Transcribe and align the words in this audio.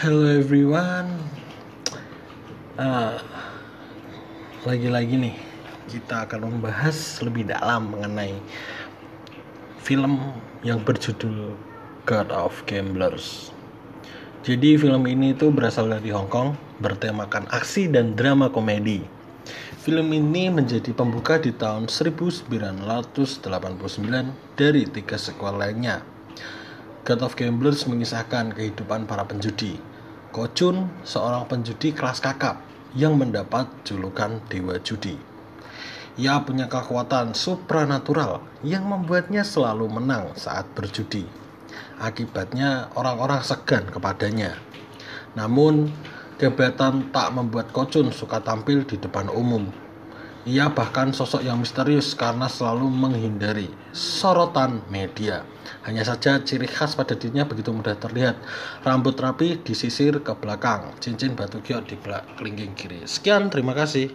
Hello 0.00 0.24
everyone. 0.24 1.12
Ah, 2.80 3.20
lagi-lagi 4.64 5.12
nih 5.12 5.36
kita 5.92 6.24
akan 6.24 6.48
membahas 6.48 7.20
lebih 7.20 7.44
dalam 7.44 7.92
mengenai 7.92 8.32
film 9.84 10.32
yang 10.64 10.80
berjudul 10.80 11.52
God 12.08 12.32
of 12.32 12.64
Gamblers. 12.64 13.52
Jadi 14.40 14.80
film 14.80 15.04
ini 15.04 15.36
tuh 15.36 15.52
berasal 15.52 15.92
dari 15.92 16.16
Hong 16.16 16.32
Kong, 16.32 16.56
bertemakan 16.80 17.44
aksi 17.52 17.92
dan 17.92 18.16
drama 18.16 18.48
komedi. 18.48 19.04
Film 19.84 20.16
ini 20.16 20.48
menjadi 20.48 20.96
pembuka 20.96 21.36
di 21.36 21.52
tahun 21.52 21.92
1989 21.92 22.48
dari 24.56 24.82
tiga 24.88 25.20
sequel 25.20 25.60
lainnya. 25.60 26.00
God 27.04 27.20
of 27.20 27.36
Gamblers 27.36 27.84
mengisahkan 27.84 28.56
kehidupan 28.56 29.04
para 29.04 29.28
penjudi. 29.28 29.89
Kochun, 30.30 30.86
seorang 31.02 31.50
penjudi 31.50 31.90
kelas 31.90 32.22
kakap 32.22 32.62
yang 32.94 33.18
mendapat 33.18 33.66
julukan 33.82 34.38
Dewa 34.46 34.78
Judi. 34.78 35.18
Ia 36.22 36.38
punya 36.46 36.70
kekuatan 36.70 37.34
supranatural 37.34 38.38
yang 38.62 38.86
membuatnya 38.86 39.42
selalu 39.42 39.90
menang 39.90 40.30
saat 40.38 40.70
berjudi. 40.70 41.26
Akibatnya 41.98 42.94
orang-orang 42.94 43.42
segan 43.42 43.90
kepadanya. 43.90 44.54
Namun, 45.34 45.90
kebetulan 46.38 47.10
tak 47.10 47.34
membuat 47.34 47.74
Kochun 47.74 48.14
suka 48.14 48.38
tampil 48.38 48.86
di 48.86 49.02
depan 49.02 49.26
umum. 49.34 49.66
Ia 50.50 50.66
bahkan 50.74 51.14
sosok 51.14 51.46
yang 51.46 51.62
misterius 51.62 52.10
karena 52.18 52.50
selalu 52.50 52.90
menghindari 52.90 53.70
sorotan 53.94 54.82
media. 54.90 55.46
Hanya 55.86 56.02
saja 56.02 56.42
ciri 56.42 56.66
khas 56.66 56.98
pada 56.98 57.14
dirinya 57.14 57.46
begitu 57.46 57.70
mudah 57.70 57.94
terlihat. 57.94 58.34
Rambut 58.82 59.14
rapi 59.14 59.62
disisir 59.62 60.18
ke 60.18 60.34
belakang, 60.34 60.90
cincin 60.98 61.38
batu 61.38 61.62
giok 61.62 61.86
di 61.86 61.94
kelingking 62.34 62.74
kiri. 62.74 63.06
Sekian, 63.06 63.46
terima 63.46 63.78
kasih. 63.78 64.10